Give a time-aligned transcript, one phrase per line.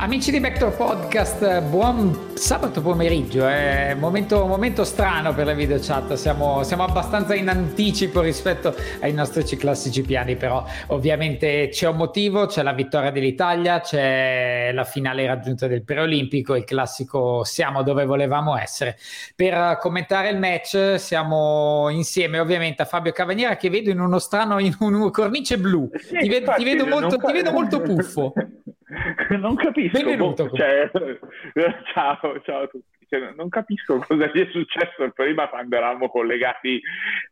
[0.00, 5.80] Amici di Vector Podcast, buon sabato pomeriggio, è un momento, momento, strano per la video
[5.80, 11.96] chat, siamo, siamo, abbastanza in anticipo rispetto ai nostri classici piani, però ovviamente c'è un
[11.96, 18.04] motivo, c'è la vittoria dell'Italia, c'è la finale raggiunta del preolimpico, il classico siamo dove
[18.04, 18.96] volevamo essere.
[19.34, 24.60] Per commentare il match siamo insieme ovviamente a Fabio Cavaniera che vedo in uno strano,
[24.60, 28.32] in una cornice blu, ti, vedo, ti, vedo molto, ti vedo molto puffo.
[29.38, 29.98] non capisco.
[29.98, 30.50] Benvenuto.
[30.50, 30.90] Cioè,
[31.92, 32.97] ciao, ciao a tutti.
[33.08, 36.80] Cioè, non capisco cosa sia successo prima quando eravamo collegati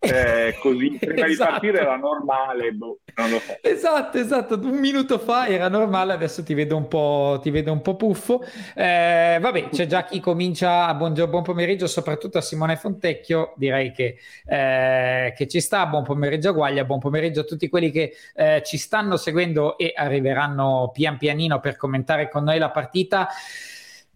[0.00, 0.96] eh, così.
[0.98, 1.28] Prima esatto.
[1.28, 3.58] di partire era normale, boh, non lo so.
[3.60, 4.54] Esatto, esatto.
[4.54, 8.42] Un minuto fa era normale, adesso ti vedo un po', ti vedo un po puffo.
[8.74, 10.92] Eh, vabbè, c'è già chi comincia.
[10.94, 13.52] Buongiorno, buon pomeriggio, soprattutto a Simone Fontecchio.
[13.56, 15.86] Direi che, eh, che ci sta.
[15.86, 19.92] Buon pomeriggio a Guaglia, buon pomeriggio a tutti quelli che eh, ci stanno seguendo e
[19.94, 23.28] arriveranno pian pianino per commentare con noi la partita.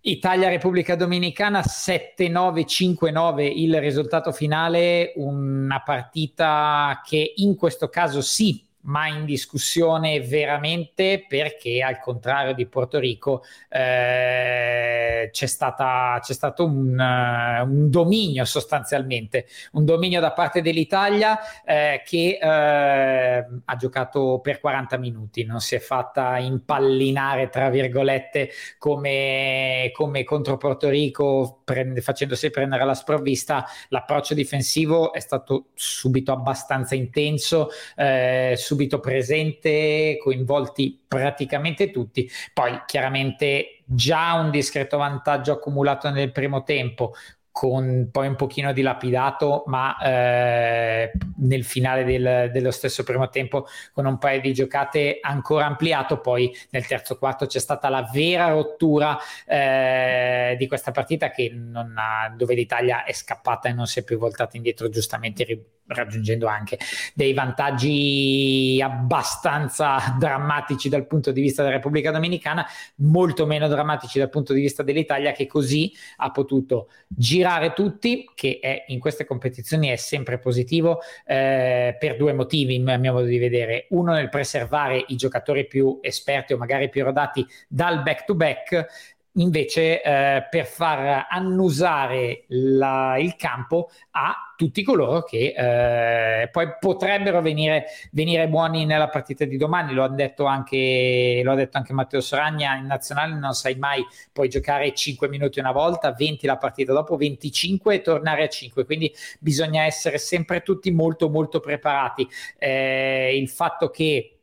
[0.02, 9.24] Italia-Repubblica Dominicana 7-9-5-9 il risultato finale, una partita che in questo caso sì ma in
[9.24, 17.68] discussione veramente perché al contrario di Porto Rico eh, c'è, stata, c'è stato un, uh,
[17.68, 24.96] un, dominio sostanzialmente, un dominio da parte dell'Italia eh, che eh, ha giocato per 40
[24.98, 32.50] minuti, non si è fatta impallinare tra virgolette come, come contro Porto Rico prende, facendosi
[32.50, 41.90] prendere la sprovvista, l'approccio difensivo è stato subito abbastanza intenso eh, subito presente, coinvolti praticamente
[41.90, 42.30] tutti.
[42.52, 47.14] Poi chiaramente già un discreto vantaggio accumulato nel primo tempo,
[47.50, 54.06] con poi un pochino dilapidato, ma eh, nel finale del, dello stesso primo tempo con
[54.06, 56.20] un paio di giocate ancora ampliato.
[56.20, 62.54] Poi nel terzo quarto c'è stata la vera rottura eh, di questa partita ha, dove
[62.54, 65.44] l'Italia è scappata e non si è più voltata indietro, giustamente
[65.90, 66.78] raggiungendo anche
[67.14, 74.30] dei vantaggi abbastanza drammatici dal punto di vista della Repubblica Dominicana, molto meno drammatici dal
[74.30, 79.88] punto di vista dell'Italia che così ha potuto girare tutti, che è, in queste competizioni
[79.88, 83.86] è sempre positivo eh, per due motivi, a mio modo di vedere.
[83.90, 89.18] Uno nel preservare i giocatori più esperti o magari più rodati dal back to back
[89.34, 97.40] invece eh, per far annusare la, il campo a tutti coloro che eh, poi potrebbero
[97.40, 99.94] venire, venire, buoni nella partita di domani.
[99.94, 104.04] Lo ha, detto anche, lo ha detto anche Matteo Soragna, in nazionale non sai mai,
[104.32, 108.84] puoi giocare 5 minuti una volta, 20 la partita dopo, 25 e tornare a 5,
[108.84, 112.28] quindi bisogna essere sempre tutti molto molto preparati.
[112.58, 114.39] Eh, il fatto che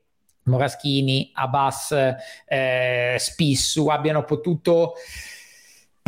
[0.48, 1.96] Moraschini, Abbas,
[2.46, 4.94] eh, Spissu abbiano potuto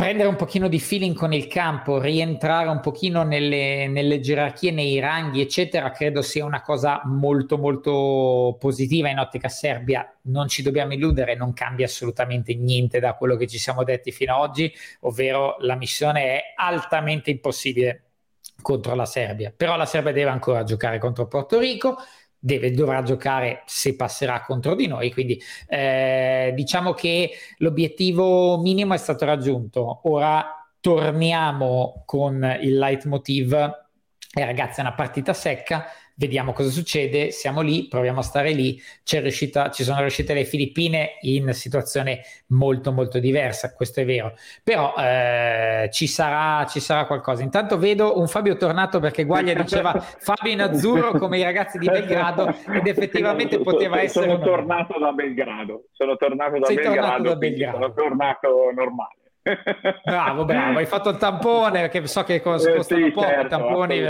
[0.00, 4.98] prendere un pochino di feeling con il campo, rientrare un pochino nelle, nelle, gerarchie, nei
[4.98, 10.10] ranghi, eccetera, credo sia una cosa molto molto positiva in ottica Serbia.
[10.22, 14.34] Non ci dobbiamo illudere, non cambia assolutamente niente da quello che ci siamo detti fino
[14.36, 18.04] ad oggi, ovvero la missione è altamente impossibile
[18.62, 19.52] contro la Serbia.
[19.54, 21.98] Però la Serbia deve ancora giocare contro Porto Rico,
[22.40, 25.12] deve, dovrà giocare se passerà contro di noi.
[25.12, 30.00] Quindi eh, diciamo che l'obiettivo minimo è stato raggiunto.
[30.04, 33.52] Ora torniamo con il leitmotiv.
[34.32, 35.84] Eh, ragazzi, è una partita secca,
[36.20, 38.78] vediamo cosa succede, siamo lì, proviamo a stare lì,
[39.10, 44.94] riuscita, ci sono riuscite le Filippine in situazione molto molto diversa, questo è vero, però
[44.98, 47.42] eh, ci, sarà, ci sarà qualcosa.
[47.42, 51.86] Intanto vedo un Fabio tornato perché Guaglia diceva Fabio in azzurro come i ragazzi di
[51.86, 54.28] Belgrado ed effettivamente poteva essere...
[54.28, 57.78] Sono tornato da Belgrado, sono tornato da Sei Belgrado, tornato da Belgrado.
[57.78, 59.14] sono tornato normale.
[59.42, 64.00] Bravo, bravo, hai fatto il tampone perché so che costano Eh, sì, poco certo, tamponi.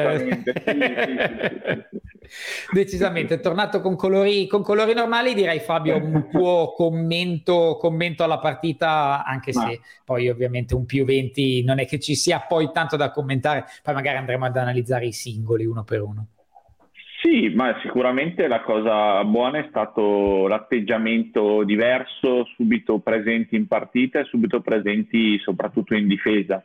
[2.73, 8.39] Decisamente, è tornato con colori, con colori normali, direi Fabio un tuo commento, commento alla
[8.39, 12.71] partita, anche se Ma- poi ovviamente un più 20 non è che ci sia poi
[12.73, 16.27] tanto da commentare, poi magari andremo ad analizzare i singoli uno per uno.
[17.23, 24.25] Sì, ma sicuramente la cosa buona è stato l'atteggiamento diverso, subito presenti in partita e
[24.25, 26.65] subito presenti soprattutto in difesa.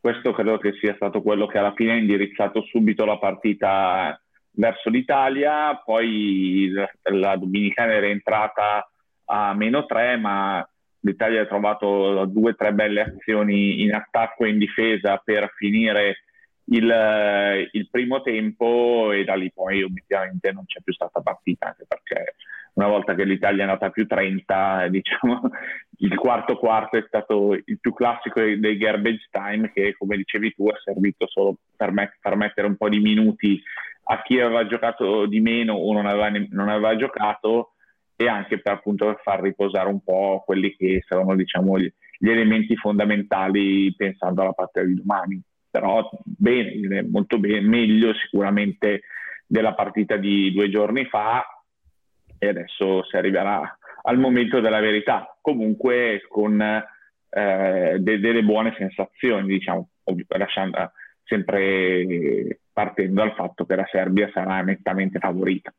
[0.00, 4.20] Questo credo che sia stato quello che alla fine ha indirizzato subito la partita
[4.50, 8.90] verso l'Italia, poi la, Dominicana era entrata
[9.26, 10.68] a meno 3, ma
[11.02, 16.23] l'Italia ha trovato due o tre belle azioni in attacco e in difesa per finire
[16.66, 21.66] il, eh, il primo tempo e da lì poi obiettivamente non c'è più stata partita,
[21.66, 22.36] anche perché
[22.74, 25.50] una volta che l'Italia è andata a più 30, diciamo,
[25.98, 30.68] il quarto quarto è stato il più classico dei, garbage time che, come dicevi tu,
[30.68, 33.60] è servito solo per, met- per mettere un po' di minuti
[34.06, 37.72] a chi aveva giocato di meno o non aveva, ne- non aveva giocato
[38.16, 42.76] e anche per appunto far riposare un po' quelli che saranno diciamo gli, gli elementi
[42.76, 45.42] fondamentali pensando alla partita di domani
[45.74, 49.00] però bene, molto bene, meglio sicuramente
[49.44, 51.44] della partita di due giorni fa
[52.38, 59.48] e adesso si arriverà al momento della verità, comunque con eh, de- delle buone sensazioni,
[59.48, 59.88] diciamo,
[60.28, 60.92] lasciando,
[61.24, 65.74] sempre partendo dal fatto che la Serbia sarà nettamente favorita.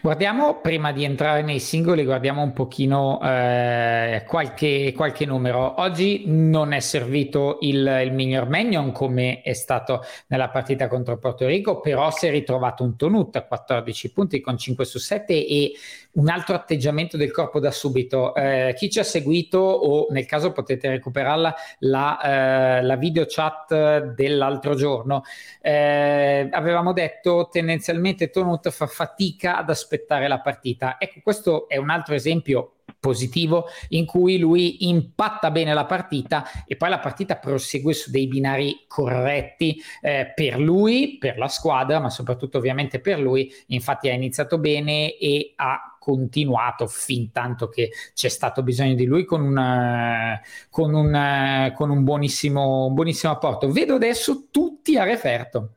[0.00, 5.80] Guardiamo, prima di entrare nei singoli, guardiamo un pochino eh, qualche, qualche numero.
[5.80, 11.46] Oggi non è servito il, il miglior Magnon come è stato nella partita contro Porto
[11.46, 15.72] Rico, però si è ritrovato un Tonut a 14 punti con 5 su 7 e
[16.12, 18.34] un altro atteggiamento del corpo da subito.
[18.34, 24.14] Eh, chi ci ha seguito o nel caso potete recuperarla la, eh, la video chat
[24.14, 25.22] dell'altro giorno,
[25.60, 30.96] eh, avevamo detto tendenzialmente Tonut fa fatica ad aspettare la partita.
[30.98, 36.76] Ecco, questo è un altro esempio positivo in cui lui impatta bene la partita e
[36.76, 42.10] poi la partita prosegue su dei binari corretti eh, per lui, per la squadra, ma
[42.10, 43.52] soprattutto ovviamente per lui.
[43.68, 49.26] Infatti ha iniziato bene e ha continuato fin tanto che c'è stato bisogno di lui
[49.26, 50.40] con, una,
[50.70, 53.70] con, un, con un, buonissimo, un buonissimo apporto.
[53.70, 55.74] Vedo adesso tutti a referto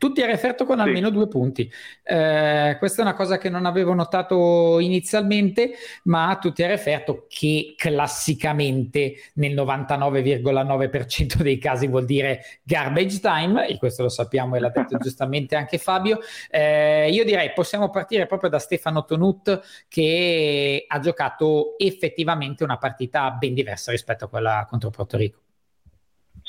[0.00, 1.12] tutti a referto con almeno sì.
[1.12, 1.70] due punti.
[2.02, 5.72] Eh, questa è una cosa che non avevo notato inizialmente,
[6.04, 13.76] ma tutti a referto che classicamente nel 99,9% dei casi vuol dire garbage time, e
[13.76, 16.20] questo lo sappiamo e l'ha detto giustamente anche Fabio.
[16.48, 23.32] Eh, io direi possiamo partire proprio da Stefano Tonut che ha giocato effettivamente una partita
[23.32, 25.40] ben diversa rispetto a quella contro Porto Rico.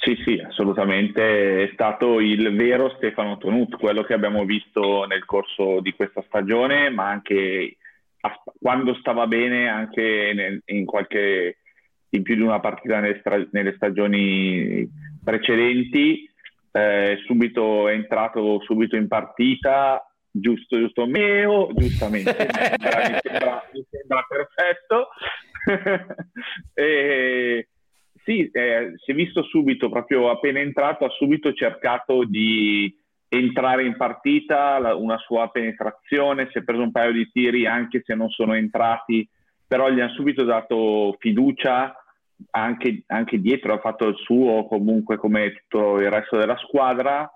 [0.02, 1.66] Sì, sì, assolutamente.
[1.66, 6.90] È stato il vero Stefano Tonut, quello che abbiamo visto nel corso di questa stagione,
[6.90, 7.78] ma anche
[8.22, 11.58] a, quando stava bene, anche nel, in qualche
[12.10, 14.90] in più di una partita nelle, stra, nelle stagioni
[15.24, 16.28] precedenti.
[16.72, 24.26] Eh, subito è entrato subito in partita, giusto, giusto, meo, giustamente, mi, sembra, mi sembra
[24.28, 25.10] perfetto.
[26.74, 27.68] e,
[28.52, 32.94] eh, si è visto subito, proprio appena entrato, ha subito cercato di
[33.28, 38.02] entrare in partita, la, una sua penetrazione, si è preso un paio di tiri anche
[38.06, 39.28] se non sono entrati,
[39.66, 41.96] però gli hanno subito dato fiducia,
[42.52, 47.32] anche, anche dietro ha fatto il suo comunque come tutto il resto della squadra,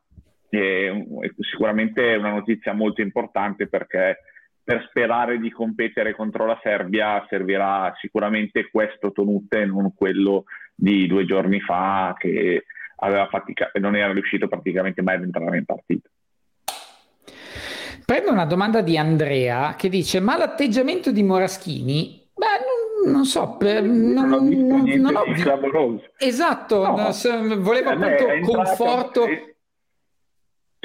[0.50, 4.20] e, e sicuramente è una notizia molto importante perché
[4.66, 10.46] per sperare di competere contro la Serbia servirà sicuramente questo Tonute e non quello
[10.76, 12.66] di due giorni fa che
[12.98, 16.10] aveva fatica non era riuscito praticamente mai ad entrare in partita.
[18.06, 22.30] Prendo una domanda di Andrea che dice: Ma l'atteggiamento di Moraschini?
[22.36, 25.24] Beh, non, non so, per, non, non, ho visto niente non ho...
[25.26, 26.04] di clamoroso.
[26.18, 27.12] Esatto, no,
[27.60, 29.26] volevo appunto conforto.
[29.26, 29.55] È...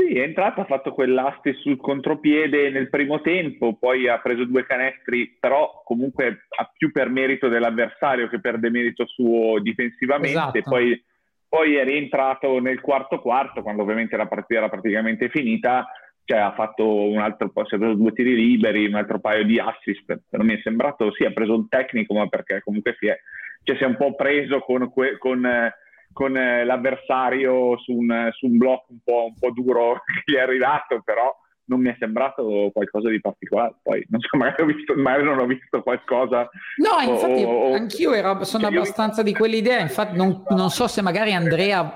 [0.01, 4.65] Sì, è entrato, ha fatto quell'aste sul contropiede nel primo tempo, poi ha preso due
[4.65, 10.59] canestri, però comunque ha più per merito dell'avversario che per demerito suo difensivamente.
[10.59, 10.71] Esatto.
[10.71, 11.05] Poi
[11.51, 15.85] poi è rientrato nel quarto quarto, quando ovviamente la partita era praticamente finita,
[16.25, 19.59] cioè ha fatto un altro si è preso due tiri liberi, un altro paio di
[19.59, 23.19] assist, però mi è sembrato, sì, ha preso un tecnico, ma perché comunque si è,
[23.65, 25.73] cioè, si è un po' preso con, con,
[26.13, 30.41] con l'avversario su un, su un blocco un po', un po' duro che gli è
[30.41, 33.75] arrivato, però non mi è sembrato qualcosa di particolare.
[33.83, 36.49] Poi non so, magari, ho visto, magari non ho visto qualcosa.
[36.77, 39.79] No, infatti, o, anch'io ero, sono abbastanza di quell'idea.
[39.79, 41.95] Infatti, non, non so se magari Andrea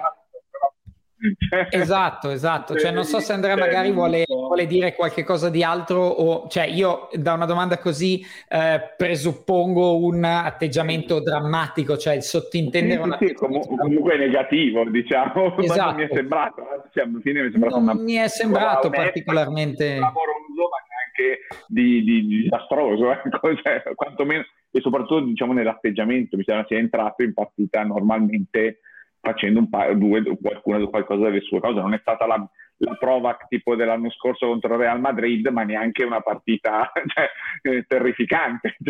[1.70, 2.76] esatto, esatto.
[2.76, 6.64] Cioè, non so se Andrea magari vuole, vuole, dire qualche cosa di altro o, cioè,
[6.64, 13.18] io da una domanda così eh, presuppongo un atteggiamento drammatico, cioè il sottintendere sì, una...
[13.18, 15.56] sì, com- comunque negativo, diciamo.
[15.64, 15.90] Esatto.
[15.90, 16.62] non mi è sembrato,
[16.92, 17.94] cioè, alla fine mi è sembrato, non una...
[17.94, 24.80] mi è sembrato particolarmente lavoroso, ma neanche di, di, di disastroso, ecco, cioè, quantomeno e
[24.80, 28.80] soprattutto diciamo nell'atteggiamento, mi sembra sia entrato in partita normalmente
[29.24, 31.80] facendo un paio, due, qualcuno, qualcosa delle sue cose.
[31.80, 36.04] Non è stata la, la prova tipo dell'anno scorso contro il Real Madrid, ma neanche
[36.04, 38.76] una partita cioè, eh, terrificante.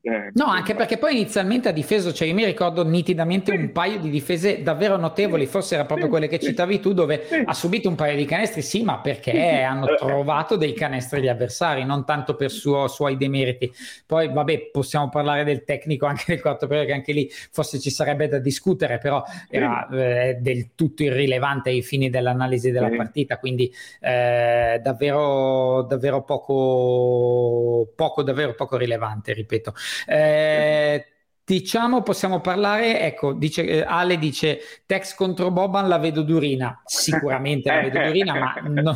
[0.00, 3.98] Cioè, no, anche perché poi inizialmente ha difeso, cioè io mi ricordo nitidamente un paio
[3.98, 7.94] di difese davvero notevoli, forse era proprio quelle che citavi tu, dove ha subito un
[7.94, 12.50] paio di canestri, sì, ma perché hanno trovato dei canestri gli avversari, non tanto per
[12.50, 13.70] suo, suoi demeriti.
[14.06, 17.90] Poi, vabbè, possiamo parlare del tecnico anche nel quarto periodo, che anche lì forse ci
[17.90, 23.72] sarebbe da discutere, però era eh, del tutto irrilevante ai fini dell'analisi della partita, quindi
[24.00, 29.74] eh, davvero, davvero poco, poco, davvero poco rilevante, ripeto.
[30.06, 31.04] Eh,
[31.48, 37.70] Diciamo, possiamo parlare, ecco, dice, eh, Ale dice, Tex contro Boban la vedo durina, sicuramente
[37.72, 38.94] la vedo durina, ma no,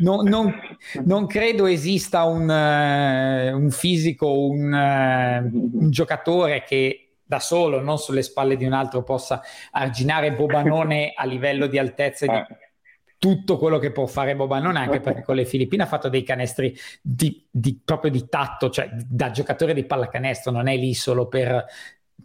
[0.00, 0.54] no, non,
[1.02, 7.96] non, credo esista un, uh, un fisico, un, uh, un, giocatore che da solo, non
[7.96, 12.34] sulle spalle di un altro, possa arginare Bobanone a livello di altezza e di
[13.18, 16.76] tutto quello che può fare Bobanone, anche perché con le Filippine ha fatto dei canestri
[17.00, 21.64] di, di, proprio di tatto, cioè da giocatore di pallacanestro, non è lì solo per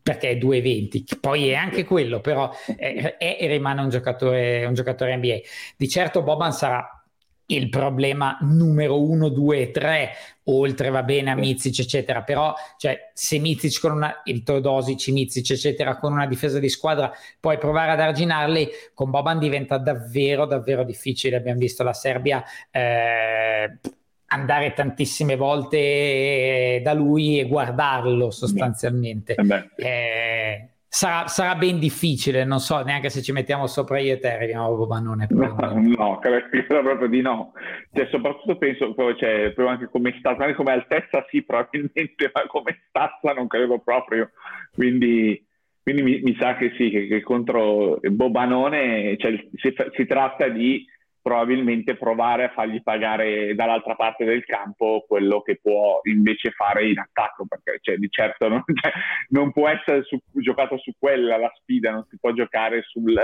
[0.02, 4.74] perché è 2,20, poi è anche quello, però è, è e rimane un giocatore, un
[4.74, 5.40] giocatore NBA.
[5.76, 6.99] Di certo Boban sarà
[7.50, 10.12] il problema numero uno, due e tre,
[10.46, 12.24] oltre va bene a Mizic, eccetera.
[12.24, 17.12] Però, cioè, se Mizic con una, il Teodosic, Mizic, eccetera, con una difesa di squadra,
[17.40, 21.38] puoi provare ad arginarli, con Boban diventa davvero, davvero difficile.
[21.38, 23.78] Abbiamo visto la Serbia eh,
[24.28, 29.36] andare tantissime volte da lui e guardarlo sostanzialmente.
[29.36, 34.34] Eh, eh Sarà, sarà, ben difficile, non so neanche se ci mettiamo sopra e te
[34.34, 35.28] arriviamo a Bobanone.
[35.30, 36.48] No, no, credo
[36.82, 37.54] proprio di no.
[37.94, 43.48] Cioè, soprattutto penso, cioè, anche come stazza, come altezza sì probabilmente, ma come stazza non
[43.48, 44.32] credo proprio.
[44.74, 45.46] Quindi,
[45.84, 50.84] quindi mi, mi, sa che sì, che, che contro Bobanone cioè, si, si tratta di
[51.22, 57.00] probabilmente provare a fargli pagare dall'altra parte del campo quello che può invece fare in
[57.00, 58.92] attacco, perché cioè, di certo non, cioè,
[59.30, 63.18] non può essere su, giocato su quella la sfida, non si può giocare sul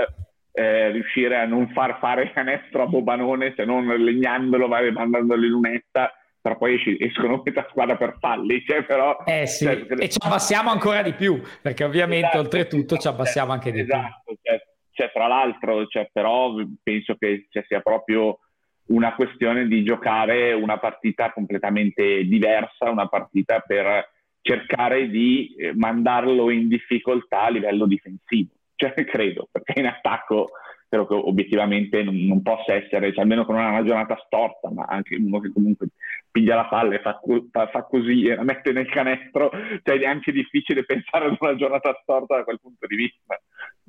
[0.52, 5.50] eh, riuscire a non far fare canestro a Bobanone se non legnandolo, vai mandandolo in
[5.50, 6.12] lunetta
[6.46, 9.16] però poi esci, escono metà squadra per falli, cioè però...
[9.24, 13.14] Eh sì, cioè, e ci abbassiamo ancora di più, perché ovviamente esatto, oltretutto ci esatto,
[13.16, 14.36] abbassiamo anche di esatto, più.
[14.42, 14.60] Cioè,
[14.96, 18.38] cioè, tra l'altro, cioè, però penso che cioè, sia proprio
[18.86, 24.08] una questione di giocare una partita completamente diversa, una partita per
[24.40, 28.52] cercare di eh, mandarlo in difficoltà a livello difensivo.
[28.74, 30.48] Cioè, credo, perché in attacco
[30.88, 35.16] credo che obiettivamente non, non possa essere, cioè, almeno con una giornata storta, ma anche
[35.16, 35.88] uno che comunque
[36.30, 39.50] piglia la palla e fa, fa, fa, così e la mette nel canestro,
[39.82, 43.38] cioè è anche difficile pensare ad una giornata storta da quel punto di vista.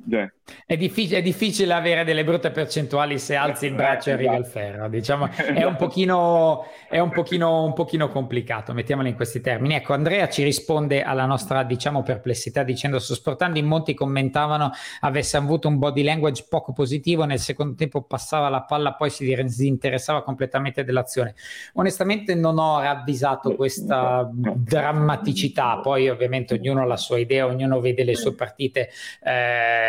[0.10, 0.32] Cioè.
[0.66, 4.46] È, difficile, è, difficile, avere delle brutte percentuali se alzi il braccio e arriva il
[4.46, 9.76] ferro, diciamo, è un pochino, è un pochino, un pochino complicato, mettiamolo in questi termini.
[9.76, 15.68] Ecco, Andrea ci risponde alla nostra, diciamo, perplessità dicendo, sosportando in molti commentavano avesse avuto
[15.68, 20.84] un body language poco positivo, nel secondo tempo passava la palla, poi si disinteressava completamente
[20.86, 21.36] dell'azione.
[21.74, 28.04] Onestamente non ho ravvisato questa drammaticità, poi ovviamente ognuno ha la sua idea, ognuno vede
[28.04, 28.90] le sue partite.
[29.22, 29.87] Eh,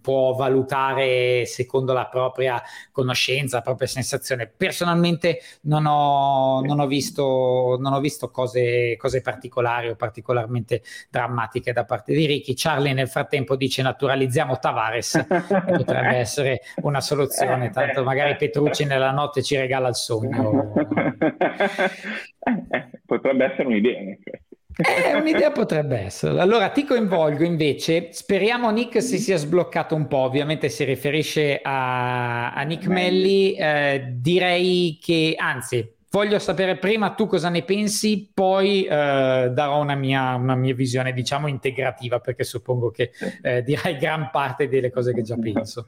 [0.00, 4.46] può valutare secondo la propria conoscenza, la propria sensazione.
[4.46, 11.72] Personalmente non ho, non ho visto, non ho visto cose, cose, particolari o particolarmente drammatiche
[11.72, 12.54] da parte di Ricky.
[12.54, 19.42] Charlie nel frattempo dice naturalizziamo Tavares, potrebbe essere una soluzione, tanto magari Petrucci nella notte
[19.42, 20.72] ci regala il sogno.
[22.48, 24.56] Eh, eh, potrebbe essere un'idea in effetti.
[24.80, 26.38] Eh, un'idea potrebbe essere.
[26.40, 32.52] Allora ti coinvolgo invece, speriamo Nick si sia sbloccato un po', ovviamente si riferisce a,
[32.52, 38.84] a Nick Melli, eh, direi che anzi voglio sapere prima tu cosa ne pensi, poi
[38.84, 43.10] eh, darò una mia, una mia, visione diciamo integrativa perché suppongo che
[43.42, 45.86] eh, dirai gran parte delle cose che già penso.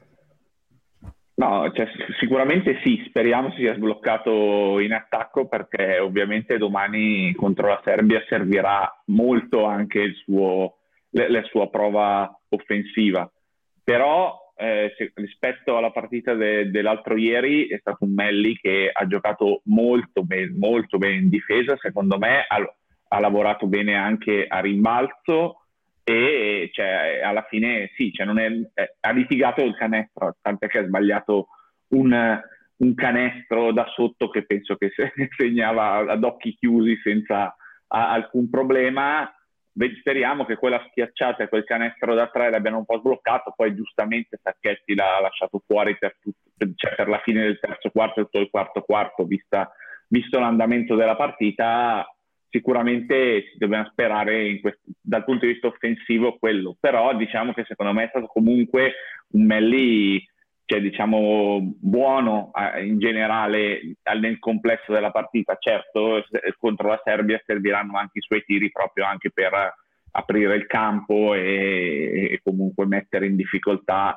[1.41, 7.81] No, cioè, sicuramente sì, speriamo si sia sbloccato in attacco perché ovviamente domani contro la
[7.83, 13.27] Serbia servirà molto anche suo, la sua prova offensiva.
[13.83, 19.07] Però eh, se, rispetto alla partita de, dell'altro ieri è stato un Melli che ha
[19.07, 22.59] giocato molto, ben, molto bene in difesa, secondo me ha,
[23.09, 25.60] ha lavorato bene anche a rimbalzo
[26.11, 30.87] e cioè, alla fine sì, cioè è, è, ha litigato il canestro, tant'è che ha
[30.87, 31.49] sbagliato
[31.89, 32.41] un,
[32.77, 34.91] un, canestro da sotto che penso che
[35.37, 37.55] segnava ad occhi chiusi senza
[37.87, 39.33] a, alcun problema.
[40.01, 44.39] Speriamo che quella schiacciata e quel canestro da tre l'abbiano un po' sbloccato, poi giustamente
[44.43, 48.41] Sacchetti l'ha lasciato fuori per, tutto, cioè per la fine del terzo quarto e tutto
[48.41, 49.71] il quarto quarto, vista,
[50.09, 52.05] visto l'andamento della partita
[52.51, 57.93] sicuramente si dobbiamo sperare questo, dal punto di vista offensivo quello, però diciamo che secondo
[57.93, 58.93] me è stato comunque
[59.33, 60.29] un Melli
[60.71, 65.57] cioè, diciamo, buono in generale nel complesso della partita.
[65.59, 66.23] Certo,
[66.59, 69.75] contro la Serbia serviranno anche i suoi tiri proprio anche per
[70.13, 74.17] aprire il campo e, e comunque mettere in difficoltà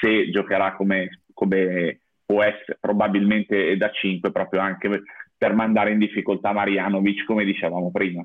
[0.00, 5.02] se giocherà come, come può essere probabilmente da 5 proprio anche
[5.42, 8.24] per mandare in difficoltà Marianovic, come dicevamo prima.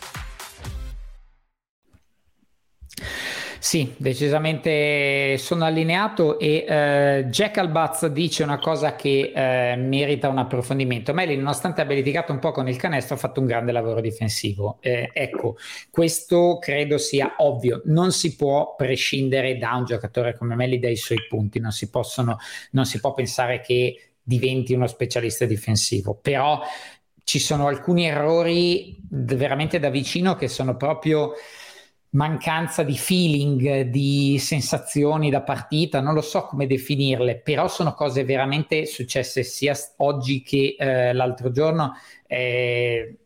[3.63, 10.39] Sì, decisamente sono allineato e eh, Jack Albaz dice una cosa che eh, merita un
[10.39, 11.13] approfondimento.
[11.13, 14.79] Melly, nonostante abbia litigato un po' con il canestro, ha fatto un grande lavoro difensivo.
[14.81, 15.57] Eh, ecco,
[15.91, 17.83] questo credo sia ovvio.
[17.85, 22.37] Non si può prescindere da un giocatore come Melly dai suoi punti, non si, possono,
[22.71, 26.61] non si può pensare che diventi uno specialista difensivo, però
[27.23, 31.33] ci sono alcuni errori veramente da vicino che sono proprio
[32.11, 38.23] mancanza di feeling, di sensazioni da partita, non lo so come definirle, però sono cose
[38.23, 41.93] veramente successe sia oggi che eh, l'altro giorno.
[42.27, 43.17] Eh,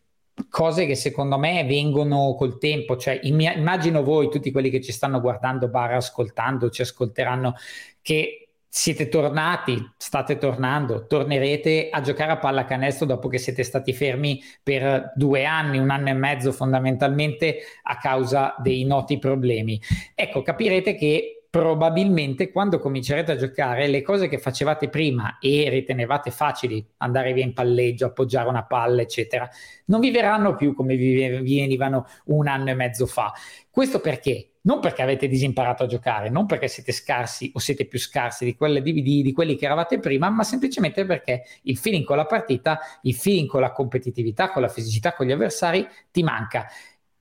[0.49, 5.21] cose che secondo me vengono col tempo, cioè immagino voi, tutti quelli che ci stanno
[5.21, 7.55] guardando, barra ascoltando, ci ascolteranno,
[8.01, 8.44] che
[8.77, 15.13] siete tornati, state tornando, tornerete a giocare a pallacanestro dopo che siete stati fermi per
[15.15, 19.81] due anni, un anno e mezzo fondamentalmente a causa dei noti problemi.
[20.13, 26.29] Ecco, capirete che probabilmente quando comincerete a giocare le cose che facevate prima e ritenevate
[26.29, 29.49] facili, andare via in palleggio, appoggiare una palla, eccetera,
[29.85, 31.15] non vi verranno più come vi
[31.55, 33.31] venivano un anno e mezzo fa.
[33.69, 34.49] Questo perché?
[34.65, 38.55] Non perché avete disimparato a giocare, non perché siete scarsi o siete più scarsi di,
[38.55, 42.79] quelle, di, di, quelli che eravate prima, ma semplicemente perché il feeling con la partita,
[43.03, 46.67] il feeling con la competitività, con la fisicità, con gli avversari ti manca.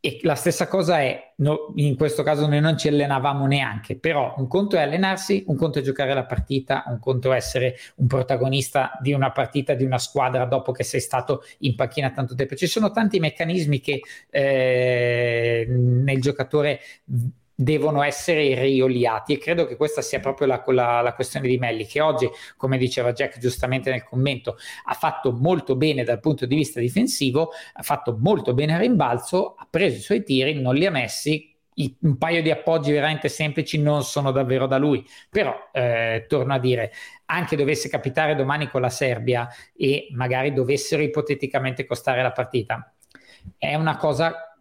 [0.06, 4.34] E la stessa cosa è, no, in questo caso noi non ci allenavamo neanche, però
[4.36, 8.06] un conto è allenarsi, un conto è giocare la partita, un conto è essere un
[8.06, 12.54] protagonista di una partita, di una squadra dopo che sei stato in panchina tanto tempo.
[12.54, 16.80] Ci sono tanti meccanismi che eh, nel giocatore
[17.54, 21.86] devono essere rioliati e credo che questa sia proprio la, la, la, questione di Melli
[21.86, 26.56] che oggi, come diceva Jack giustamente nel commento, ha fatto molto bene dal punto di
[26.56, 30.86] vista difensivo, ha fatto molto bene a rimbalzo, ha preso i suoi tiri, non li
[30.86, 31.52] ha messi,
[32.00, 36.58] un paio di appoggi veramente semplici non sono davvero da lui, però eh, torno a
[36.58, 36.92] dire,
[37.26, 42.94] anche dovesse capitare domani con la Serbia e magari dovessero ipoteticamente costare la partita,
[43.58, 44.53] è una cosa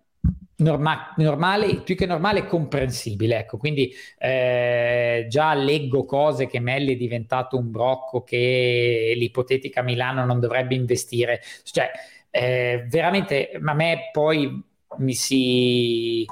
[0.56, 3.40] Norma- normale, più che normale, comprensibile.
[3.40, 10.26] Ecco, quindi eh, già leggo cose che Melli è diventato un brocco che l'ipotetica Milano
[10.26, 11.42] non dovrebbe investire.
[11.64, 11.90] Cioè,
[12.30, 14.62] eh, veramente, a me poi
[14.98, 16.26] mi si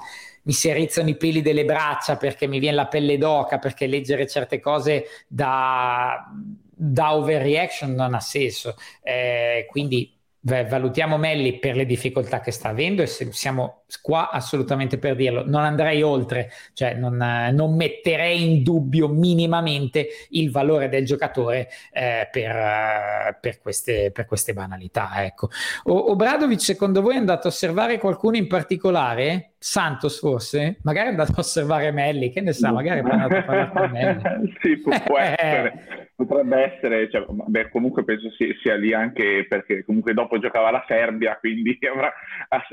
[0.44, 4.28] mi si erizzano i peli delle braccia perché mi viene la pelle d'oca, perché leggere
[4.28, 8.76] certe cose da, da overreaction non ha senso.
[9.04, 14.98] Eh, quindi Beh, valutiamo Melli per le difficoltà che sta avendo e siamo qua assolutamente
[14.98, 15.46] per dirlo.
[15.46, 17.16] Non andrei oltre, cioè non,
[17.54, 24.54] non metterei in dubbio minimamente il valore del giocatore eh, per, per, queste, per, queste,
[24.54, 25.24] banalità.
[25.24, 25.50] Ecco.
[25.84, 29.51] O, Obradovic, secondo voi è andato a osservare qualcuno in particolare?
[29.64, 30.80] Santos forse?
[30.82, 33.92] Magari è andato a osservare Melli, che ne sa, magari è andato a parlare con
[33.92, 34.58] Melli.
[34.60, 39.84] sì, può, può essere potrebbe essere, cioè, beh, comunque penso sia, sia, lì anche perché
[39.84, 42.12] comunque dopo giocava la Serbia, quindi avrà,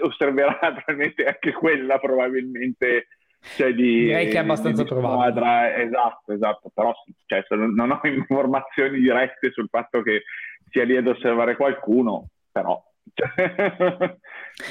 [0.02, 3.08] osserverà probabilmente anche quella probabilmente.
[3.40, 5.84] Cioè di, Direi che è abbastanza di probabile.
[5.84, 6.92] Esatto, esatto, però
[7.26, 10.22] cioè, non ho informazioni dirette sul fatto che
[10.70, 12.82] sia lì ad osservare qualcuno, però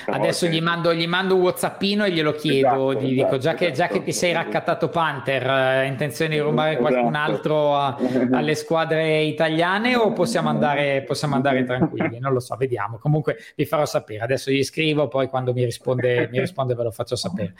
[0.07, 3.53] Adesso gli mando, gli mando, un whatsappino e glielo chiedo, esatto, gli dico esatto, già,
[3.53, 6.87] che, già, che, ti sei raccattato Panther, hai eh, intenzione di rubare esatto.
[6.87, 7.97] qualcun altro a,
[8.31, 12.19] alle squadre italiane o possiamo andare, possiamo andare, tranquilli?
[12.19, 12.97] Non lo so, vediamo.
[12.97, 16.91] Comunque vi farò sapere, adesso gli scrivo, poi quando mi risponde, mi risponde ve lo
[16.91, 17.53] faccio sapere.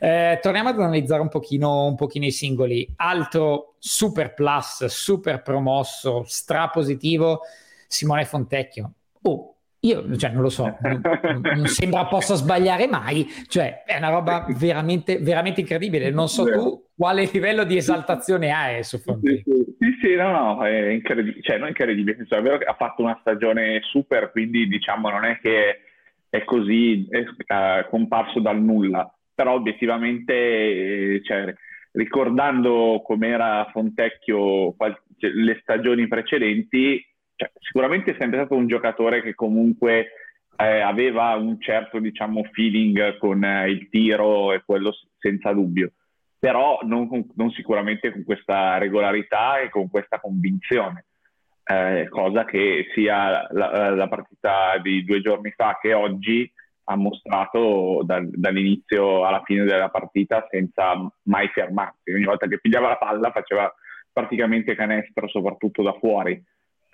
[0.00, 2.90] Eh, torniamo ad analizzare un pochino, un pochino i singoli.
[2.96, 7.40] Altro super plus, super promosso, strapositivo,
[7.86, 8.92] Simone Fontecchio.
[9.22, 9.55] Oh,
[9.86, 11.00] io cioè, non lo so, non,
[11.42, 16.10] non, sembra possa sbagliare mai, cioè è una roba veramente, veramente incredibile.
[16.10, 19.42] Non so tu quale livello di esaltazione hai su fronte.
[19.44, 23.02] Sì, sì, no, no, è incredibile, cioè non incredibile, cioè, è vero che ha fatto
[23.02, 25.80] una stagione super, quindi diciamo non è che
[26.28, 31.54] è così è, uh, comparso dal nulla, però obiettivamente, cioè,
[31.92, 34.74] ricordando com'era Fontecchio
[35.18, 37.04] cioè, le stagioni precedenti,
[37.36, 40.08] cioè, sicuramente è sempre stato un giocatore che comunque
[40.56, 45.92] eh, aveva un certo diciamo, feeling con eh, il tiro e quello senza dubbio,
[46.38, 51.04] però non, non, sicuramente con questa regolarità e con questa convinzione.
[51.68, 56.48] Eh, cosa che sia la, la, partita di due giorni fa che oggi
[56.84, 60.94] ha mostrato da, dall'inizio alla fine della partita senza
[61.24, 62.12] mai fermarsi.
[62.12, 63.72] Ogni volta che pigliava la palla faceva
[64.12, 66.40] praticamente canestro, soprattutto da fuori.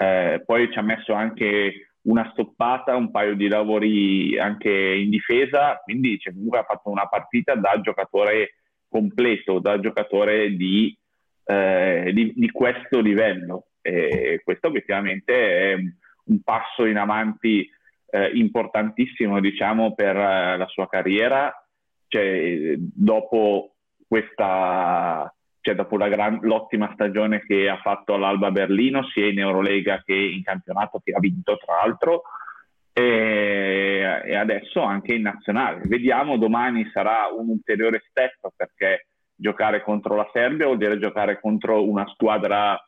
[0.03, 5.81] Eh, poi ci ha messo anche una stoppata, un paio di lavori anche in difesa,
[5.85, 8.57] quindi cioè, comunque ha fatto una partita da giocatore
[8.89, 10.97] completo, da giocatore di,
[11.45, 13.67] eh, di, di questo livello.
[13.81, 17.69] E questo obiettivamente è un passo in avanti
[18.11, 21.53] eh, importantissimo, diciamo, per eh, la sua carriera.
[22.09, 25.33] Cioè, dopo questa
[25.63, 30.43] cioè dopo gran, l'ottima stagione che ha fatto all'Alba Berlino, sia in Eurolega che in
[30.43, 32.23] campionato che ha vinto tra l'altro,
[32.93, 35.83] e, e adesso anche in nazionale.
[35.85, 41.89] Vediamo, domani sarà un ulteriore step perché giocare contro la Serbia vuol dire giocare contro
[41.89, 42.79] una squadra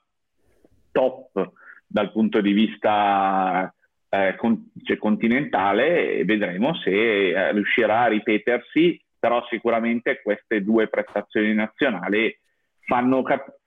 [0.92, 1.52] top
[1.86, 3.72] dal punto di vista
[4.08, 10.88] eh, con, cioè, continentale e vedremo se eh, riuscirà a ripetersi, però sicuramente queste due
[10.88, 12.36] prestazioni nazionali
[12.86, 13.58] fanno, cap-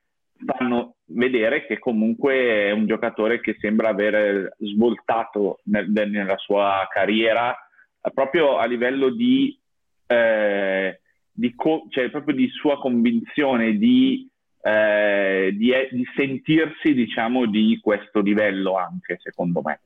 [0.44, 7.56] fanno vedere che comunque è un giocatore che sembra aver svoltato nel, nella sua carriera
[8.00, 9.58] eh, proprio a livello di,
[10.06, 11.00] eh,
[11.32, 14.28] di, co- cioè proprio di sua convinzione di,
[14.62, 19.80] eh, di, di, sentirsi diciamo di questo livello anche secondo me.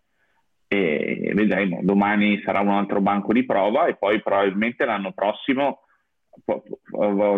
[0.68, 5.80] E vedremo domani sarà un altro banco di prova e poi probabilmente l'anno prossimo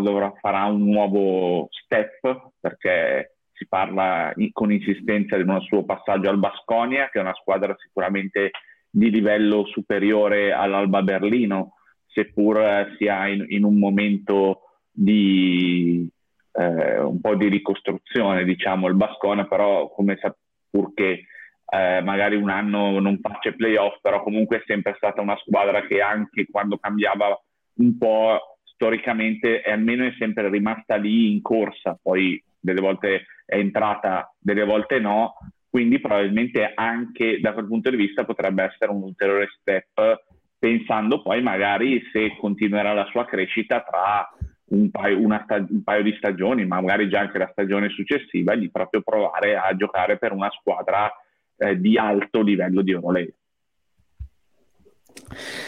[0.01, 6.39] dovrà, farà un nuovo step perché si parla con insistenza di un suo passaggio al
[6.39, 8.51] Basconia, che è una squadra sicuramente
[8.91, 11.75] di livello superiore all'Alba Berlino,
[12.07, 16.09] seppur sia in, in un momento di
[16.53, 20.35] eh, un po' di ricostruzione, diciamo, il Basconia, però come sa,
[20.71, 21.27] purché
[21.67, 26.01] eh, magari un anno non faccia playoff, però comunque è sempre stata una squadra che
[26.01, 27.37] anche quando cambiava
[27.77, 33.57] un po' storicamente è almeno è sempre rimasta lì in corsa, poi delle volte è
[33.57, 35.35] entrata, delle volte no,
[35.69, 40.25] quindi probabilmente anche da quel punto di vista potrebbe essere un ulteriore step,
[40.59, 44.29] pensando poi magari se continuerà la sua crescita tra
[44.67, 48.71] un paio, stag- un paio di stagioni, ma magari già anche la stagione successiva, di
[48.71, 51.11] proprio provare a giocare per una squadra
[51.57, 53.33] eh, di alto livello di Eurolega.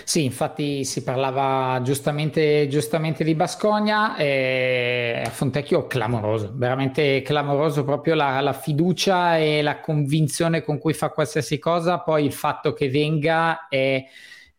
[0.04, 8.14] Sì, infatti si parlava giustamente, giustamente di Bascogna e a Fontecchio clamoroso, veramente clamoroso proprio
[8.14, 12.88] la, la, fiducia e la convinzione con cui fa qualsiasi cosa, poi il fatto che
[12.88, 14.04] venga è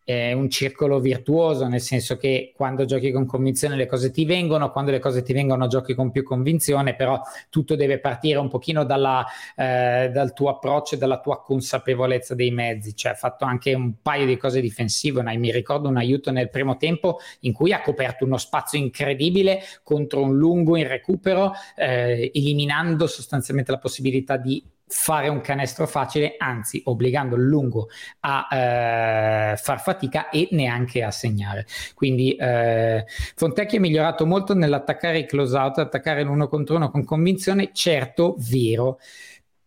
[0.08, 4.70] è un circolo virtuoso, nel senso che quando giochi con convinzione le cose ti vengono,
[4.70, 8.84] quando le cose ti vengono giochi con più convinzione, però tutto deve partire un pochino
[8.84, 9.22] dalla,
[9.54, 14.00] eh, dal tuo approccio e dalla tua consapevolezza dei mezzi, cioè ha fatto anche un
[14.00, 15.30] paio di cose difensive, no?
[15.36, 20.22] mi ricordo un aiuto nel primo tempo in cui ha coperto uno spazio incredibile contro
[20.22, 26.80] un lungo in recupero, eh, eliminando sostanzialmente la possibilità di fare un canestro facile, anzi
[26.84, 27.88] obbligando il lungo
[28.20, 31.66] a eh, far fatica e neanche a segnare.
[31.94, 37.04] Quindi eh, Fontecchi è migliorato molto nell'attaccare i close out, attaccare l'uno contro uno con
[37.04, 38.98] convinzione, certo, vero,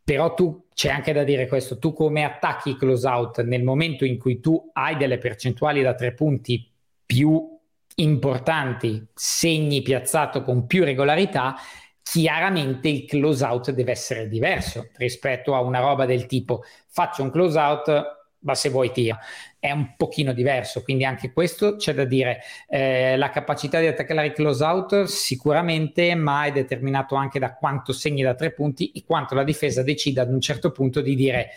[0.04, 4.04] però tu c'è anche da dire questo, tu come attacchi i close out nel momento
[4.04, 6.68] in cui tu hai delle percentuali da tre punti
[7.06, 7.60] più
[7.96, 11.56] importanti, segni piazzato con più regolarità,
[12.04, 17.32] chiaramente il close out deve essere diverso rispetto a una roba del tipo faccio un
[17.32, 19.20] close out ma se vuoi tira
[19.60, 22.42] è un pochino diverso quindi anche questo c'è da dire.
[22.68, 27.94] Eh, la capacità di attaccare il close out sicuramente ma è determinato anche da quanto
[27.94, 31.52] segni da tre punti e quanto la difesa decida ad un certo punto di dire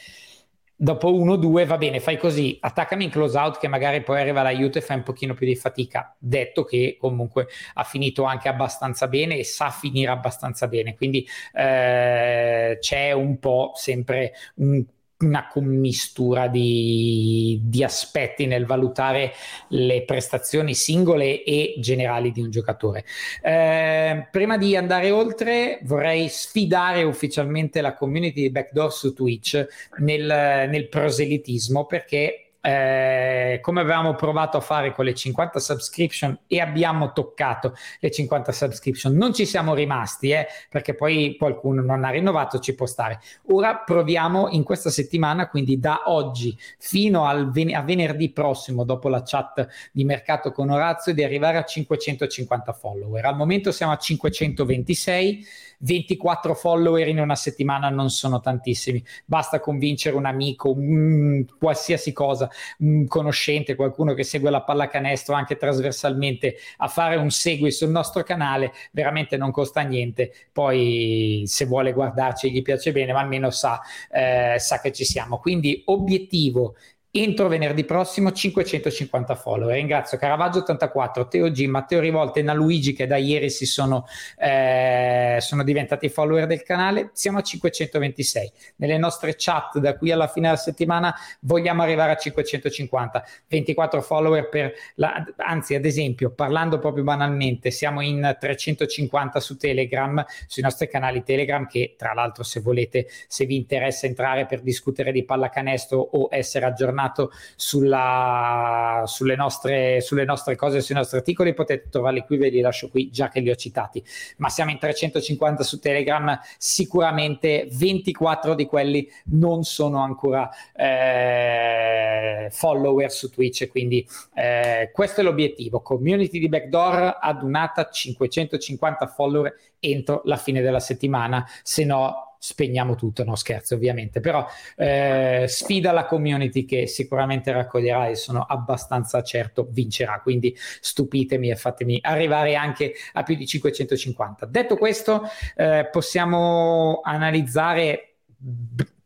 [0.76, 4.20] dopo uno o due va bene, fai così, attaccami in close out che magari poi
[4.20, 8.48] arriva l'aiuto e fai un pochino più di fatica, detto che comunque ha finito anche
[8.48, 14.84] abbastanza bene e sa finire abbastanza bene, quindi eh, c'è un po' sempre un
[15.18, 19.33] una commistura di, di, aspetti nel valutare
[19.68, 23.05] le prestazioni singole e generali di un giocatore.
[23.42, 29.66] Eh, prima di andare oltre, vorrei sfidare ufficialmente la community di Backdoor su Twitch
[29.98, 36.61] nel, nel proselitismo perché eh, come avevamo provato a fare con le 50 subscription e
[36.61, 42.11] abbiamo toccato le 50 subscription, non ci siamo rimasti eh, perché poi qualcuno non ha
[42.11, 43.20] rinnovato, ci può stare.
[43.50, 49.22] Ora proviamo in questa settimana, quindi da oggi fino ven- a venerdì prossimo, dopo la
[49.22, 53.27] chat di mercato con Orazio, di arrivare a 550 follower.
[53.27, 55.46] Al momento siamo a 526
[55.78, 62.48] 24 follower in una settimana non sono tantissimi, basta convincere un amico, un, qualsiasi cosa,
[62.78, 68.22] un conoscente, qualcuno che segue la pallacanestro anche trasversalmente a fare un segui sul nostro
[68.22, 73.80] canale, veramente non costa niente, poi se vuole guardarci gli piace bene, ma almeno sa,
[74.10, 75.38] eh, sa che ci siamo.
[75.38, 76.76] Quindi obiettivo
[77.16, 79.77] Entro venerdì prossimo 550 follower.
[79.77, 84.05] Ringrazio Caravaggio 84, Teo G, Matteo Rivolta e Naluigi che da ieri si sono,
[84.37, 87.11] eh, sono, diventati follower del canale.
[87.12, 88.50] Siamo a 526.
[88.79, 93.24] Nelle nostre chat da qui alla fine della settimana vogliamo arrivare a 550.
[93.46, 100.24] 24 follower per la, anzi ad esempio parlando proprio banalmente siamo in 350 su Telegram,
[100.48, 105.12] sui nostri canali Telegram che tra l'altro se volete, se vi interessa entrare per discutere
[105.12, 111.54] di pallacanestro o essere aggiornati aggiornato sulla, sulle, nostre, sulle nostre cose, sui nostri articoli,
[111.54, 114.02] potete trovarli qui, ve li lascio qui già che li ho citati.
[114.38, 123.10] Ma siamo in 350 su Telegram, sicuramente 24 di quelli non sono ancora eh, follower
[123.10, 125.80] su Twitch, quindi eh, questo è l'obiettivo.
[125.80, 133.24] Community di Backdoor adunata 550 follower entro la fine della settimana, se no spegniamo tutto,
[133.24, 139.66] no scherzo ovviamente, però eh, sfida la community che sicuramente raccoglierà e sono abbastanza certo
[139.70, 144.44] vincerà, quindi stupitemi e fatemi arrivare anche a più di 550.
[144.44, 145.22] Detto questo,
[145.57, 148.16] eh, possiamo analizzare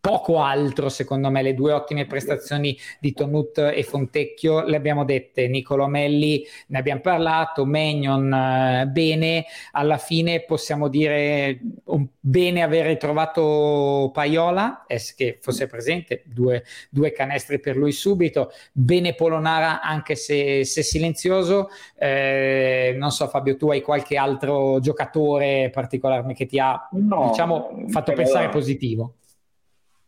[0.08, 5.48] poco altro, secondo me, le due ottime prestazioni di Tonut e Fontecchio le abbiamo dette,
[5.48, 12.86] Nicolo Melli ne abbiamo parlato, Magnon eh, bene, alla fine possiamo dire un, bene aver
[12.86, 20.64] ritrovato Paiola, che fosse presente, due, due, canestri per lui subito, bene Polonara anche se,
[20.64, 21.68] se silenzioso,
[21.98, 27.84] eh, non so Fabio tu hai qualche altro giocatore particolare che ti ha no, diciamo,
[27.88, 29.17] fatto pensare positivo?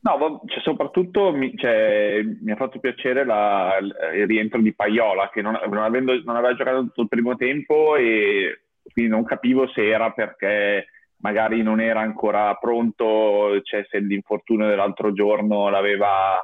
[0.03, 5.43] No, cioè, soprattutto mi, cioè, mi, ha fatto piacere la, il rientro di Paiola, che
[5.43, 9.87] non, non, avendo, non, aveva giocato tutto il primo tempo e quindi non capivo se
[9.87, 10.87] era perché
[11.19, 16.41] magari non era ancora pronto, cioè se l'infortunio dell'altro giorno l'aveva,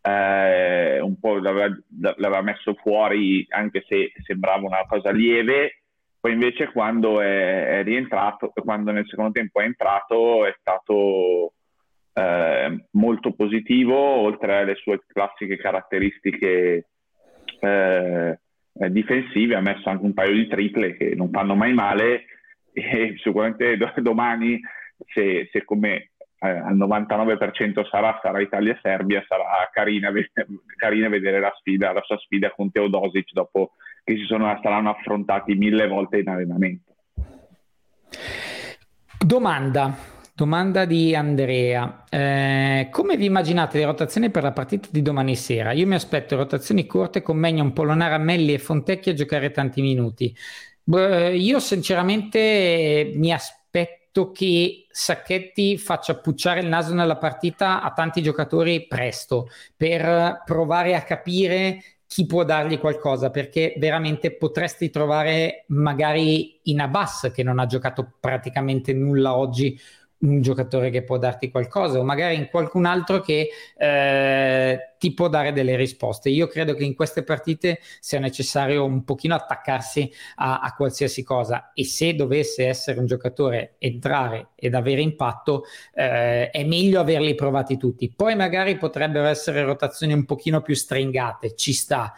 [0.00, 1.78] eh, l'aveva,
[2.16, 5.82] l'aveva messo fuori, anche se sembrava una cosa lieve.
[6.18, 11.52] Poi invece quando è, è rientrato, quando nel secondo tempo è entrato, è stato
[12.18, 16.88] eh, molto positivo, oltre alle sue classiche caratteristiche
[17.60, 18.38] eh,
[18.90, 22.24] difensivi, ha messo anche un paio di triple che non fanno mai male
[22.72, 24.60] e sicuramente domani
[25.06, 30.10] se, se come eh, al 99% sarà, sarà Italia-Serbia, sarà carina,
[30.76, 35.54] carina, vedere la sfida, la sua sfida con Teodosic dopo che si sono, saranno affrontati
[35.54, 36.94] mille volte in allenamento.
[39.18, 42.04] Domanda, domanda di Andrea.
[42.08, 45.72] Eh, come vi immaginate le rotazioni per la partita di domani sera?
[45.72, 50.32] Io mi aspetto rotazioni corte con Megnan, Polonara, Melli e Fontecchi a giocare tanti minuti.
[50.86, 58.86] io sinceramente mi aspetto che Sacchetti faccia pucciare il naso nella partita a tanti giocatori
[58.86, 66.80] presto per provare a capire chi può dargli qualcosa perché veramente potresti trovare magari in
[66.80, 69.78] Abbas che non ha giocato praticamente nulla oggi
[70.20, 75.28] un giocatore che può darti qualcosa o magari in qualcun altro che eh, ti può
[75.28, 76.28] dare delle risposte.
[76.28, 81.72] Io credo che in queste partite sia necessario un pochino attaccarsi a, a qualsiasi cosa
[81.72, 87.76] e se dovesse essere un giocatore entrare ed avere impatto eh, è meglio averli provati
[87.76, 88.12] tutti.
[88.14, 92.12] Poi magari potrebbero essere rotazioni un pochino più stringate, ci sta.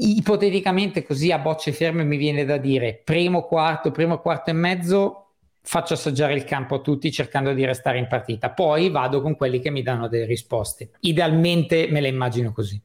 [0.00, 5.27] Ipoteticamente così a bocce ferme mi viene da dire primo quarto, primo quarto e mezzo
[5.62, 8.50] faccio assaggiare il campo a tutti cercando di restare in partita.
[8.50, 10.90] Poi vado con quelli che mi danno delle risposte.
[11.00, 12.80] Idealmente me le immagino così.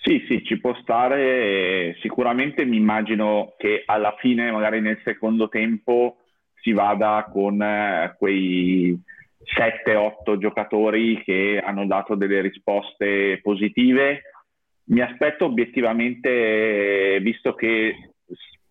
[0.00, 1.96] Sì, sì, ci può stare.
[2.00, 6.18] Sicuramente mi immagino che alla fine, magari nel secondo tempo,
[6.62, 8.98] si vada con eh, quei
[9.44, 14.22] 7-8 giocatori che hanno dato delle risposte positive.
[14.84, 18.12] Mi aspetto obiettivamente, visto che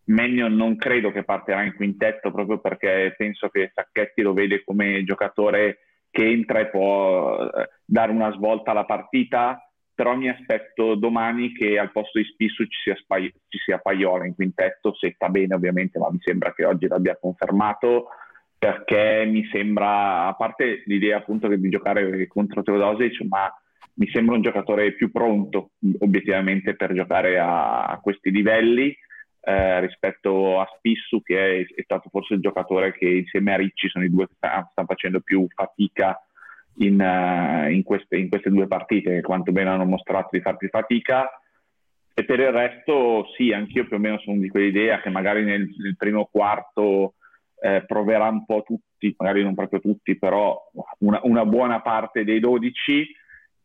[0.08, 5.04] Menio non credo che partirà in quintetto proprio perché penso che Sacchetti lo vede come
[5.04, 9.62] giocatore che entra e può eh, dare una svolta alla partita,
[9.94, 14.26] però mi aspetto domani che al posto di Spissu ci sia, Spai- ci sia Paiola
[14.26, 18.08] in quintetto, se sta bene ovviamente, ma mi sembra che oggi l'abbia confermato
[18.58, 23.52] perché mi sembra, a parte l'idea appunto di giocare contro Teodosic, ma
[23.96, 28.96] mi sembra un giocatore più pronto obiettivamente per giocare a, a questi livelli
[29.48, 33.88] eh, rispetto a Spissu che è, è, stato forse il giocatore che insieme a Ricci
[33.88, 36.22] sono i due che stanno, stanno facendo più fatica
[36.80, 40.68] in, uh, in, queste, in, queste, due partite, che quantomeno hanno mostrato di far più
[40.68, 41.30] fatica.
[42.14, 45.66] E per il resto, sì, anch'io più o meno sono di quell'idea che magari nel,
[45.78, 47.14] nel primo quarto
[47.62, 50.60] eh, proverà un po' tutti, magari non proprio tutti, però
[51.00, 53.16] una, una buona parte dei 12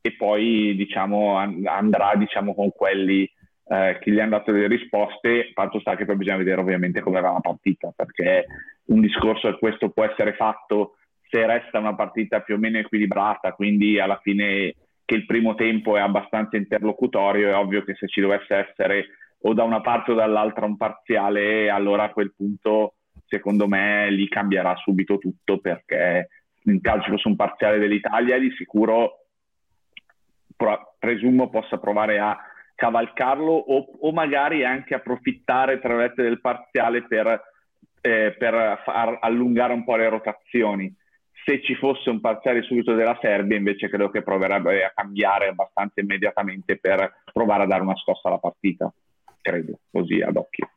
[0.00, 3.28] e poi diciamo, andrà diciamo, con quelli
[3.64, 7.20] eh, che gli hanno dato delle risposte, fatto sta che poi bisogna vedere ovviamente come
[7.20, 8.46] va la partita, perché
[8.86, 10.96] un discorso di questo può essere fatto
[11.28, 15.96] se resta una partita più o meno equilibrata, quindi alla fine che il primo tempo
[15.96, 19.06] è abbastanza interlocutorio, è ovvio che se ci dovesse essere
[19.44, 22.94] o da una parte o dall'altra un parziale, allora a quel punto
[23.26, 26.28] secondo me lì cambierà subito tutto perché
[26.64, 29.24] in caso ci fosse un parziale dell'Italia di sicuro
[30.98, 32.38] presumo possa provare a
[32.74, 37.42] cavalcarlo o, o magari anche approfittare tra virgolette del parziale per,
[38.00, 40.94] eh, per far allungare un po' le rotazioni.
[41.44, 46.00] Se ci fosse un parziale subito della Serbia, invece credo che proverebbe a cambiare abbastanza
[46.00, 48.92] immediatamente per provare a dare una scossa alla partita,
[49.40, 50.70] credo, così ad occhio.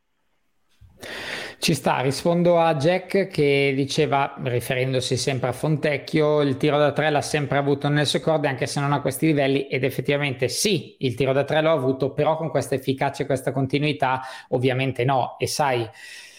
[1.66, 7.10] Ci sta, rispondo a Jack che diceva, riferendosi sempre a Fontecchio, il tiro da tre
[7.10, 10.96] l'ha sempre avuto nelle sue corde anche se non a questi livelli ed effettivamente sì,
[11.00, 15.38] il tiro da tre l'ho avuto, però con questa efficacia e questa continuità ovviamente no.
[15.40, 15.90] E sai,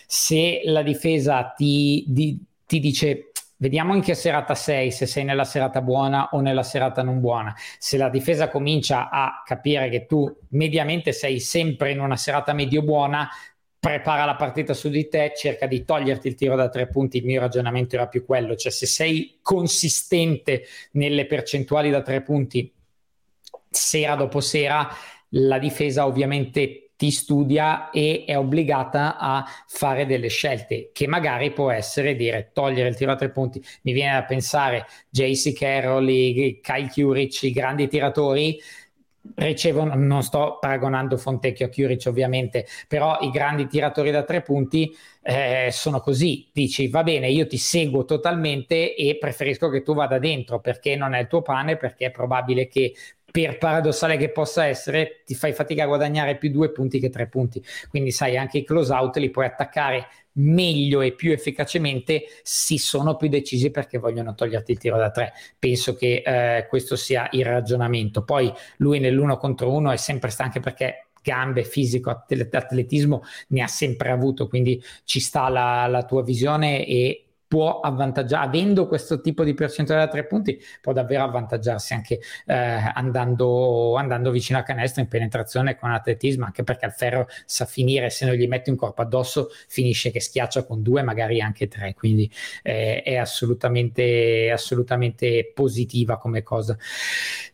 [0.07, 5.45] se la difesa ti, di, ti dice Vediamo in che serata sei, se sei nella
[5.45, 7.57] serata buona o nella serata non buona.
[7.79, 12.83] Se la difesa comincia a capire che tu mediamente sei sempre in una serata medio
[12.83, 13.27] buona,
[13.87, 17.19] prepara la partita su di te, cerca di toglierti il tiro da tre punti.
[17.19, 22.73] Il mio ragionamento era più quello, cioè se sei consistente nelle percentuali da tre punti
[23.71, 24.89] sera dopo sera,
[25.31, 31.71] la difesa ovviamente ti studia e è obbligata a fare delle scelte che magari può
[31.71, 33.63] essere dire togliere il tiro a tre punti.
[33.83, 36.07] Mi viene da pensare JC Carroll,
[36.61, 38.59] Kyle Curich, i grandi tiratori
[39.35, 44.95] ricevono, non sto paragonando Fontecchio a Chiuric ovviamente, però i grandi tiratori da tre punti
[45.23, 50.19] eh, sono così, dici va bene io ti seguo totalmente e preferisco che tu vada
[50.19, 52.95] dentro perché non è il tuo pane, perché è probabile che
[53.31, 57.29] per paradossale che possa essere ti fai fatica a guadagnare più due punti che tre
[57.29, 60.07] punti, quindi sai anche i close out li puoi attaccare
[60.37, 65.33] meglio e più efficacemente si sono più decisi perché vogliono toglierti il tiro da tre.
[65.59, 68.25] Penso che eh, questo sia il ragionamento.
[68.25, 73.67] Poi lui nell'uno contro uno è sempre sta anche perché gambe, fisico, atletismo ne ha
[73.67, 79.45] sempre avuto, quindi ci sta la, la tua visione e può avvantaggiare, avendo questo tipo
[79.45, 85.03] di percentuale da tre punti, può davvero avvantaggiarsi anche eh, andando, andando, vicino a canestro
[85.03, 88.77] in penetrazione con atletismo, anche perché il ferro sa finire, se non gli metti un
[88.77, 92.31] corpo addosso, finisce che schiaccia con due, magari anche tre, quindi
[92.63, 96.77] eh, è assolutamente, assolutamente positiva come cosa.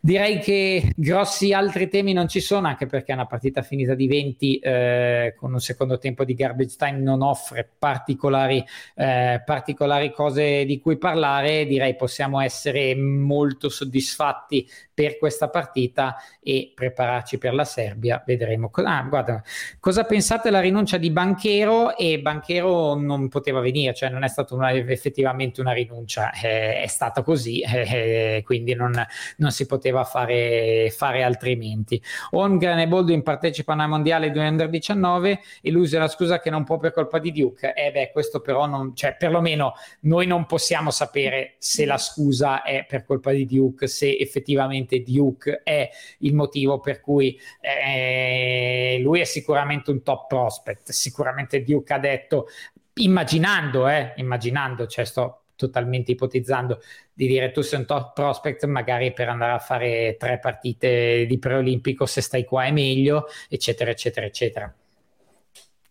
[0.01, 4.59] Direi che grossi altri temi non ci sono, anche perché una partita finita di 20
[4.59, 8.64] eh, con un secondo tempo di garbage time non offre particolari,
[8.95, 16.16] eh, particolari particolari cose di cui parlare, direi possiamo essere molto soddisfatti per questa partita
[16.40, 18.22] e prepararci per la Serbia.
[18.24, 18.70] Vedremo.
[18.72, 19.43] Ah, guarda,
[19.80, 21.97] cosa pensate della rinuncia di Banchero?
[21.97, 26.86] E Banchero non poteva venire, cioè non è stata una, effettivamente una rinuncia, eh, è
[26.86, 28.93] stata così, eh, quindi non,
[29.36, 32.03] non, si poteva fare, fare altrimenti.
[32.30, 36.78] Ongren e Baldwin partecipano al mondiale 2019 e lui usa la scusa che non può
[36.78, 37.74] per colpa di Duke.
[37.74, 42.84] Eh beh, questo però non, cioè perlomeno noi non possiamo sapere se la scusa è
[42.86, 45.88] per colpa di Duke, se effettivamente Duke è
[46.18, 50.90] il motivo per cui eh, lui è sicuramente un top prospect.
[50.90, 52.49] Sicuramente Duke ha detto,
[52.95, 56.80] immaginando, eh, immaginando, cioè sto totalmente ipotizzando
[57.12, 61.38] di dire tu sei un top prospect magari per andare a fare tre partite di
[61.38, 64.74] preolimpico se stai qua è meglio eccetera eccetera eccetera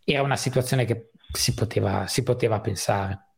[0.04, 3.32] era una situazione che si poteva, si poteva pensare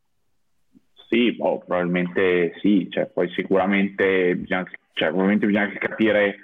[1.14, 6.36] sì, boh, probabilmente sì, cioè, poi sicuramente bisogna, cioè, probabilmente bisogna capire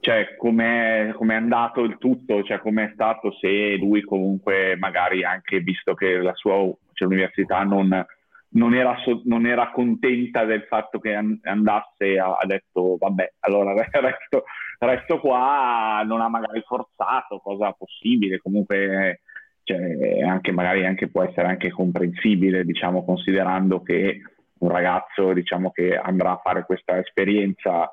[0.00, 5.94] cioè, come è andato il tutto, cioè è stato se lui comunque magari anche visto
[5.94, 6.54] che la sua
[6.92, 8.06] cioè, l'università non,
[8.50, 14.44] non, era so, non, era contenta del fatto che andasse, ha detto vabbè, allora resto,
[14.78, 19.22] resto, qua, non ha magari forzato, cosa possibile, comunque
[19.64, 24.20] cioè, anche magari anche, può essere anche comprensibile, diciamo, considerando che
[24.58, 27.90] un ragazzo diciamo, che andrà a fare questa esperienza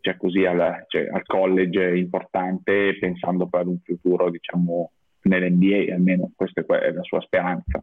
[0.00, 4.92] cioè, così al, cioè, al college importante, pensando ad un futuro diciamo,
[5.22, 7.82] nell'NBA, almeno questa è la sua speranza.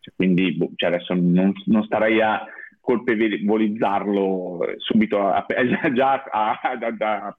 [0.00, 2.44] Cioè, quindi boh, cioè, adesso non, non, starei a
[2.80, 5.44] colpevolizzarlo subito, a,
[5.92, 7.36] già a, da, da,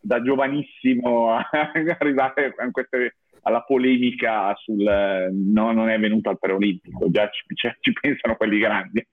[0.00, 1.48] da, giovanissimo a
[1.98, 4.84] arrivare a queste alla polemica sul
[5.32, 7.42] no, non è venuto al preolimpico, già ci,
[7.80, 9.04] ci pensano quelli grandi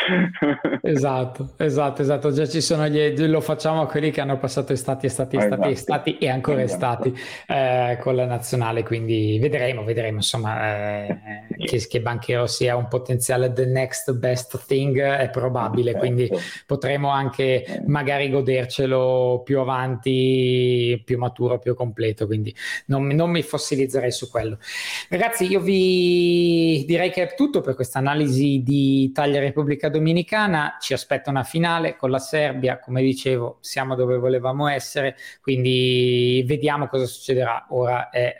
[0.82, 5.06] esatto, esatto, esatto, già ci sono gli, lo facciamo a quelli che hanno passato estati,
[5.06, 5.68] estati, estati, esatto.
[5.68, 7.08] estati e ancora esatto.
[7.08, 11.18] estati eh, con la nazionale, quindi vedremo, vedremo insomma eh,
[11.58, 16.42] che, che Banchero sia un potenziale the next best thing è probabile, quindi certo.
[16.66, 22.54] potremo anche magari godercelo più avanti, più maturo, più completo, quindi
[22.86, 24.58] non, non mi fossilizzerei su quello.
[25.08, 30.76] Ragazzi, io vi direi che è tutto per questa analisi di Italia Repubblica Dominicana.
[30.80, 36.86] Ci aspetta una finale con la Serbia, come dicevo, siamo dove volevamo essere, quindi vediamo
[36.88, 37.66] cosa succederà.
[37.70, 38.36] Ora è,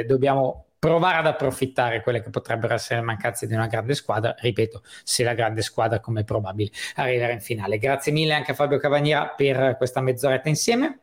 [0.00, 4.34] eh, dobbiamo provare ad approfittare quelle che potrebbero essere le mancanze di una grande squadra,
[4.38, 7.78] ripeto, se la grande squadra come è probabile arriverà in finale.
[7.78, 10.98] Grazie mille anche a Fabio Cavaniera per questa mezz'oretta insieme.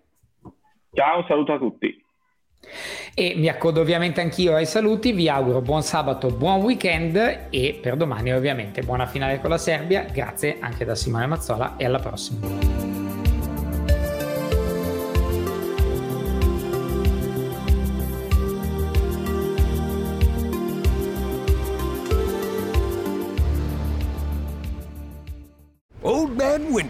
[0.94, 2.03] Ciao, saluto a tutti.
[3.14, 7.96] E mi accodo ovviamente anch'io ai saluti, vi auguro buon sabato, buon weekend e per
[7.96, 10.06] domani ovviamente buona finale con la Serbia.
[10.12, 13.03] Grazie anche da Simone Mazzola e alla prossima.